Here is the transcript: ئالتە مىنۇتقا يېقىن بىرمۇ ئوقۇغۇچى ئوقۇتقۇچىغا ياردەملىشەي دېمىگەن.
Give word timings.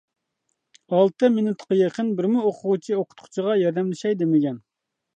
ئالتە 0.99 1.29
مىنۇتقا 1.35 1.79
يېقىن 1.81 2.11
بىرمۇ 2.21 2.43
ئوقۇغۇچى 2.49 2.99
ئوقۇتقۇچىغا 2.99 3.63
ياردەملىشەي 3.63 4.21
دېمىگەن. 4.25 4.63